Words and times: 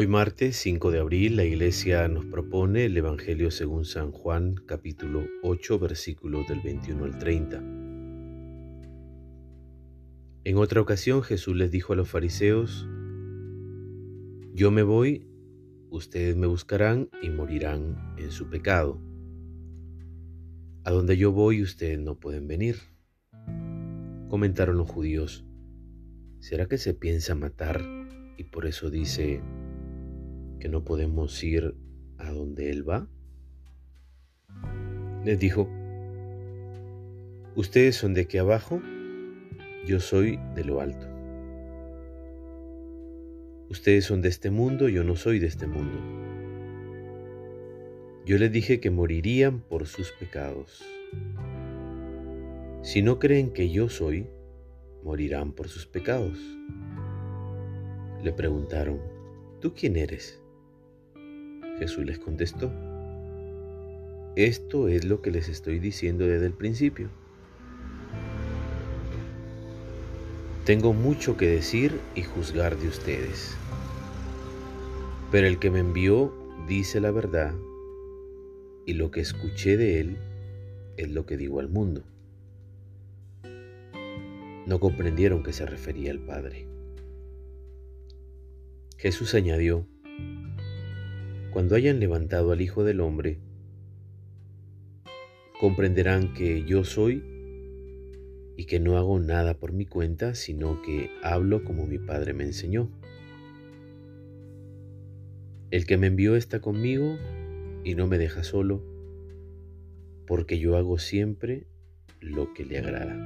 Hoy 0.00 0.06
martes 0.06 0.56
5 0.56 0.92
de 0.92 0.98
abril 0.98 1.36
la 1.36 1.44
Iglesia 1.44 2.08
nos 2.08 2.24
propone 2.24 2.86
el 2.86 2.96
Evangelio 2.96 3.50
según 3.50 3.84
San 3.84 4.12
Juan 4.12 4.54
capítulo 4.64 5.26
8 5.42 5.78
versículos 5.78 6.48
del 6.48 6.60
21 6.60 7.04
al 7.04 7.18
30. 7.18 7.58
En 10.44 10.56
otra 10.56 10.80
ocasión 10.80 11.22
Jesús 11.22 11.54
les 11.54 11.70
dijo 11.70 11.92
a 11.92 11.96
los 11.96 12.08
fariseos, 12.08 12.88
Yo 14.54 14.70
me 14.70 14.82
voy, 14.82 15.28
ustedes 15.90 16.34
me 16.34 16.46
buscarán 16.46 17.10
y 17.20 17.28
morirán 17.28 18.14
en 18.16 18.30
su 18.30 18.48
pecado. 18.48 19.02
A 20.82 20.92
donde 20.92 21.18
yo 21.18 21.30
voy 21.30 21.60
ustedes 21.60 21.98
no 21.98 22.18
pueden 22.18 22.48
venir. 22.48 22.76
Comentaron 24.30 24.78
los 24.78 24.90
judíos, 24.90 25.44
¿será 26.38 26.64
que 26.68 26.78
se 26.78 26.94
piensa 26.94 27.34
matar 27.34 27.82
y 28.38 28.44
por 28.44 28.64
eso 28.64 28.88
dice, 28.88 29.42
que 30.60 30.68
no 30.68 30.84
podemos 30.84 31.42
ir 31.42 31.74
a 32.18 32.30
donde 32.30 32.70
Él 32.70 32.88
va? 32.88 33.08
Les 35.24 35.38
dijo, 35.38 35.68
ustedes 37.56 37.96
son 37.96 38.14
de 38.14 38.22
aquí 38.22 38.38
abajo, 38.38 38.80
yo 39.86 39.98
soy 39.98 40.38
de 40.54 40.64
lo 40.64 40.80
alto. 40.80 41.06
Ustedes 43.68 44.04
son 44.04 44.22
de 44.22 44.28
este 44.28 44.50
mundo, 44.50 44.88
yo 44.88 45.04
no 45.04 45.16
soy 45.16 45.38
de 45.38 45.46
este 45.46 45.66
mundo. 45.66 45.98
Yo 48.26 48.38
les 48.38 48.52
dije 48.52 48.80
que 48.80 48.90
morirían 48.90 49.60
por 49.60 49.86
sus 49.86 50.12
pecados. 50.12 50.84
Si 52.82 53.02
no 53.02 53.18
creen 53.18 53.52
que 53.52 53.70
yo 53.70 53.88
soy, 53.88 54.26
morirán 55.02 55.52
por 55.52 55.68
sus 55.68 55.86
pecados. 55.86 56.38
Le 58.22 58.32
preguntaron, 58.32 59.00
¿tú 59.60 59.74
quién 59.74 59.96
eres? 59.96 60.42
Jesús 61.80 62.04
les 62.04 62.18
contestó, 62.18 62.70
esto 64.36 64.86
es 64.88 65.06
lo 65.06 65.22
que 65.22 65.30
les 65.30 65.48
estoy 65.48 65.78
diciendo 65.78 66.26
desde 66.26 66.44
el 66.44 66.52
principio. 66.52 67.08
Tengo 70.66 70.92
mucho 70.92 71.38
que 71.38 71.46
decir 71.46 71.98
y 72.14 72.22
juzgar 72.22 72.76
de 72.76 72.86
ustedes, 72.86 73.56
pero 75.32 75.46
el 75.46 75.58
que 75.58 75.70
me 75.70 75.80
envió 75.80 76.32
dice 76.68 77.00
la 77.00 77.10
verdad 77.10 77.54
y 78.84 78.92
lo 78.92 79.10
que 79.10 79.20
escuché 79.20 79.78
de 79.78 80.00
él 80.00 80.18
es 80.98 81.08
lo 81.10 81.24
que 81.24 81.38
digo 81.38 81.60
al 81.60 81.70
mundo. 81.70 82.04
No 84.66 84.78
comprendieron 84.80 85.42
que 85.42 85.54
se 85.54 85.64
refería 85.64 86.12
al 86.12 86.20
Padre. 86.20 86.66
Jesús 88.98 89.34
añadió, 89.34 89.86
cuando 91.50 91.74
hayan 91.74 91.98
levantado 91.98 92.52
al 92.52 92.60
Hijo 92.60 92.84
del 92.84 93.00
Hombre, 93.00 93.38
comprenderán 95.58 96.32
que 96.32 96.64
yo 96.64 96.84
soy 96.84 97.24
y 98.56 98.66
que 98.66 98.78
no 98.78 98.96
hago 98.96 99.18
nada 99.18 99.54
por 99.54 99.72
mi 99.72 99.84
cuenta, 99.86 100.34
sino 100.34 100.80
que 100.82 101.10
hablo 101.22 101.64
como 101.64 101.86
mi 101.86 101.98
Padre 101.98 102.34
me 102.34 102.44
enseñó. 102.44 102.90
El 105.70 105.86
que 105.86 105.96
me 105.96 106.08
envió 106.08 106.36
está 106.36 106.60
conmigo 106.60 107.16
y 107.84 107.94
no 107.94 108.06
me 108.06 108.18
deja 108.18 108.42
solo, 108.42 108.84
porque 110.26 110.58
yo 110.58 110.76
hago 110.76 110.98
siempre 110.98 111.66
lo 112.20 112.52
que 112.54 112.64
le 112.64 112.78
agrada. 112.78 113.16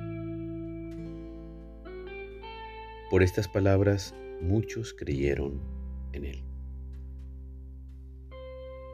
Por 3.10 3.22
estas 3.22 3.48
palabras 3.48 4.14
muchos 4.40 4.94
creyeron 4.94 5.60
en 6.12 6.24
él 6.24 6.53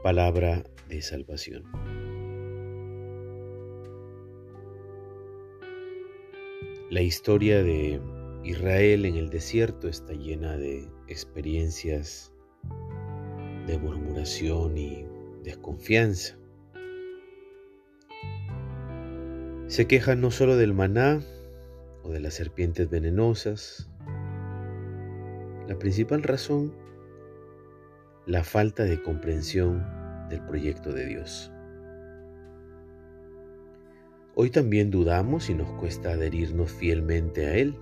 palabra 0.03 0.65
de 0.89 1.03
salvación. 1.03 1.65
La 6.89 7.03
historia 7.03 7.63
de 7.63 8.01
Israel 8.43 9.05
en 9.05 9.17
el 9.17 9.29
desierto 9.29 9.89
está 9.89 10.15
llena 10.15 10.57
de 10.57 10.89
experiencias 11.07 12.33
de 13.67 13.79
murmuración 13.79 14.79
y 14.79 15.07
desconfianza. 15.45 16.37
Se 19.67 19.87
quejan 19.87 20.21
no 20.21 20.31
solo 20.31 20.57
del 20.57 20.73
maná 20.73 21.21
o 22.03 22.09
de 22.09 22.21
las 22.21 22.35
serpientes 22.35 22.89
venenosas. 22.89 23.91
La 25.69 25.79
principal 25.79 26.23
razón 26.23 26.75
la 28.27 28.45
falta 28.45 28.85
de 28.85 29.03
comprensión 29.03 29.85
del 30.29 30.43
proyecto 30.43 30.93
de 30.93 31.07
Dios. 31.07 31.51
Hoy 34.35 34.51
también 34.51 34.91
dudamos 34.91 35.51
y 35.51 35.55
nos 35.55 35.73
cuesta 35.73 36.13
adherirnos 36.13 36.71
fielmente 36.71 37.47
a 37.47 37.57
Él. 37.57 37.77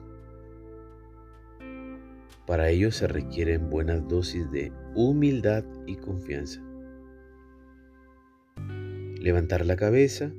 Para 2.46 2.70
ello 2.70 2.90
se 2.90 3.06
requieren 3.06 3.68
buenas 3.68 4.08
dosis 4.08 4.50
de 4.50 4.72
humildad 4.94 5.64
y 5.86 5.96
confianza. 5.96 6.62
Levantar 9.20 9.66
la 9.66 9.76
cabeza 9.76 10.32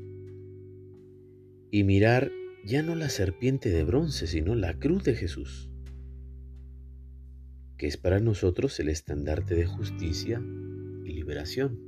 y 1.71 1.83
mirar 1.83 2.31
ya 2.65 2.81
no 2.81 2.95
la 2.95 3.09
serpiente 3.09 3.69
de 3.69 3.83
bronce, 3.83 4.27
sino 4.27 4.55
la 4.55 4.79
cruz 4.79 5.03
de 5.03 5.15
Jesús 5.15 5.69
que 7.79 7.87
es 7.87 7.95
para 7.95 8.19
nosotros 8.19 8.77
el 8.81 8.89
estandarte 8.89 9.55
de 9.55 9.65
justicia 9.65 10.43
y 11.05 11.13
liberación. 11.13 11.79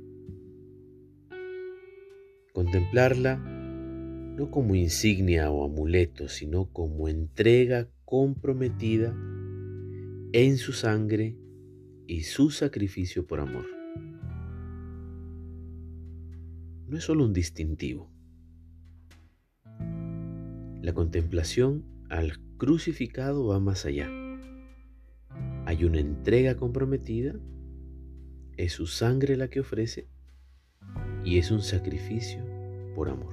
Contemplarla 2.54 3.36
no 3.36 4.50
como 4.50 4.74
insignia 4.74 5.50
o 5.50 5.64
amuleto, 5.64 6.28
sino 6.28 6.72
como 6.72 7.08
entrega 7.08 7.90
comprometida 8.06 9.14
en 10.32 10.56
su 10.56 10.72
sangre 10.72 11.36
y 12.06 12.22
su 12.22 12.50
sacrificio 12.50 13.26
por 13.26 13.40
amor. 13.40 13.66
No 16.86 16.96
es 16.96 17.04
solo 17.04 17.26
un 17.26 17.34
distintivo. 17.34 18.10
La 20.80 20.94
contemplación 20.94 21.84
al 22.08 22.38
crucificado 22.56 23.46
va 23.46 23.60
más 23.60 23.84
allá 23.84 24.21
hay 25.72 25.86
una 25.86 26.00
entrega 26.00 26.54
comprometida, 26.54 27.34
es 28.58 28.74
su 28.74 28.86
sangre 28.86 29.38
la 29.38 29.48
que 29.48 29.60
ofrece 29.60 30.06
y 31.24 31.38
es 31.38 31.50
un 31.50 31.62
sacrificio 31.62 32.44
por 32.94 33.08
amor. 33.08 33.32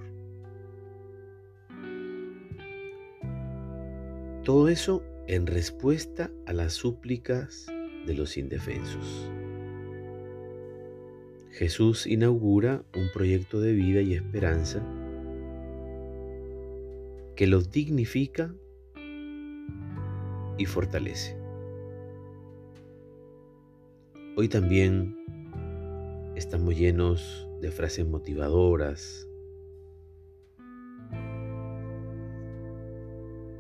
Todo 4.46 4.70
eso 4.70 5.04
en 5.28 5.48
respuesta 5.48 6.32
a 6.46 6.54
las 6.54 6.72
súplicas 6.72 7.68
de 8.08 8.14
los 8.14 8.38
indefensos. 8.38 9.30
Jesús 11.52 12.08
inaugura 12.08 12.86
un 12.96 13.10
proyecto 13.14 13.60
de 13.60 13.74
vida 13.74 14.00
y 14.00 14.14
esperanza 14.14 14.82
que 17.36 17.48
los 17.48 17.70
dignifica 17.70 18.56
y 20.58 20.66
fortalece. 20.66 21.39
Hoy 24.40 24.48
también 24.48 25.18
estamos 26.34 26.74
llenos 26.78 27.46
de 27.60 27.72
frases 27.72 28.08
motivadoras, 28.08 29.28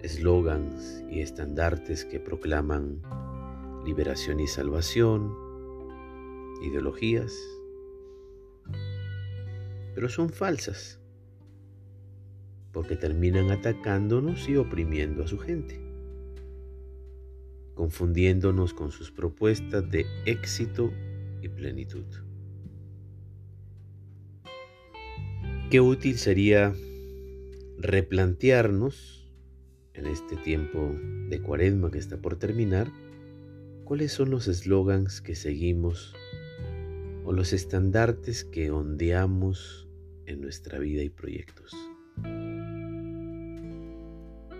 eslogans 0.01 1.03
y 1.09 1.19
estandartes 1.19 2.05
que 2.05 2.21
proclaman 2.21 3.01
liberación 3.83 4.39
y 4.39 4.47
salvación, 4.47 5.35
ideologías, 6.61 7.37
pero 9.95 10.07
son 10.07 10.29
falsas 10.29 11.01
porque 12.71 12.95
terminan 12.95 13.51
atacándonos 13.51 14.47
y 14.47 14.55
oprimiendo 14.55 15.25
a 15.25 15.27
su 15.27 15.39
gente 15.39 15.88
confundiéndonos 17.79 18.73
con 18.73 18.91
sus 18.91 19.09
propuestas 19.09 19.89
de 19.89 20.05
éxito 20.25 20.91
y 21.41 21.47
plenitud. 21.47 22.03
Qué 25.71 25.79
útil 25.79 26.17
sería 26.17 26.75
replantearnos 27.77 29.31
en 29.93 30.07
este 30.07 30.35
tiempo 30.35 30.93
de 31.29 31.41
cuaresma 31.41 31.89
que 31.89 31.99
está 31.99 32.17
por 32.17 32.35
terminar, 32.35 32.91
cuáles 33.85 34.11
son 34.11 34.29
los 34.29 34.49
eslogans 34.49 35.21
que 35.21 35.35
seguimos 35.35 36.13
o 37.23 37.31
los 37.31 37.53
estandartes 37.53 38.43
que 38.43 38.71
ondeamos 38.71 39.87
en 40.25 40.41
nuestra 40.41 40.79
vida 40.79 41.01
y 41.01 41.09
proyectos. 41.09 41.73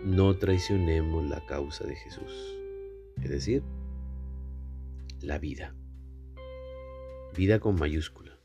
No 0.06 0.38
traicionemos 0.38 1.30
la 1.30 1.46
causa 1.46 1.86
de 1.86 1.98
Jesús 1.98 2.59
es 3.24 3.30
decir, 3.30 3.64
la 5.22 5.38
vida. 5.38 5.76
vida 7.36 7.60
con 7.60 7.76
mayúscula, 7.76 8.40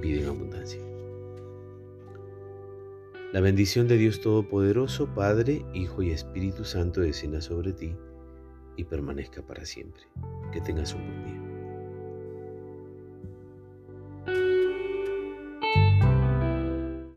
vida 0.00 0.22
en 0.22 0.28
abundancia. 0.28 0.80
La 3.32 3.40
bendición 3.40 3.88
de 3.88 3.96
Dios 3.96 4.20
Todopoderoso, 4.20 5.14
Padre, 5.14 5.64
Hijo 5.72 6.02
y 6.02 6.10
Espíritu 6.10 6.64
Santo 6.64 7.00
descienda 7.00 7.40
sobre 7.40 7.72
ti 7.72 7.96
y 8.76 8.84
permanezca 8.84 9.46
para 9.46 9.64
siempre. 9.64 10.02
Que 10.52 10.60
tengas 10.60 10.94
un 10.94 11.06
buen 11.06 11.24
día. 11.24 11.41